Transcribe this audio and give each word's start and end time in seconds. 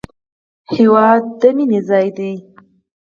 هېواد 0.75 1.23
د 1.39 1.41
مینې 1.57 1.79
ځای 1.89 2.07
دی 2.17 2.33